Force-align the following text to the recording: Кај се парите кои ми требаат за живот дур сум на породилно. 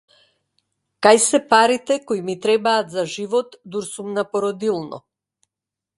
Кај 1.07 1.19
се 1.25 1.39
парите 1.51 1.97
кои 2.11 2.23
ми 2.31 2.37
требаат 2.45 2.91
за 2.97 3.05
живот 3.19 3.61
дур 3.75 3.83
сум 3.93 4.13
на 4.17 4.29
породилно. 4.33 5.05